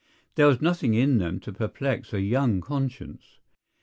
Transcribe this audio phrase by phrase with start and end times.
[0.33, 3.37] There was nothing in them to perplex a young conscience.